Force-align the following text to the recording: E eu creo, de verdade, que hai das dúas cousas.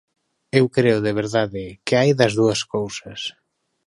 E 0.55 0.57
eu 0.59 0.65
creo, 0.75 0.97
de 1.05 1.11
verdade, 1.21 1.63
que 1.85 1.97
hai 1.99 2.09
das 2.19 2.33
dúas 2.39 2.61
cousas. 2.73 3.21